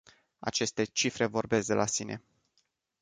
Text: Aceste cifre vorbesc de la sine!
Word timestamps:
Aceste 0.39 0.83
cifre 0.85 1.25
vorbesc 1.27 1.67
de 1.67 1.73
la 1.73 1.85
sine! 1.85 2.21